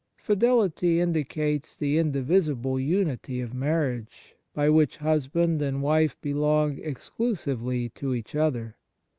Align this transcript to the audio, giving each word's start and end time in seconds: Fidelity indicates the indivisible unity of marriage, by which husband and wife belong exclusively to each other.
Fidelity 0.17 0.99
indicates 0.99 1.75
the 1.75 1.99
indivisible 1.99 2.79
unity 2.79 3.39
of 3.39 3.53
marriage, 3.53 4.33
by 4.51 4.67
which 4.67 4.97
husband 4.97 5.61
and 5.61 5.83
wife 5.83 6.19
belong 6.21 6.79
exclusively 6.79 7.89
to 7.89 8.15
each 8.15 8.33
other. 8.33 8.77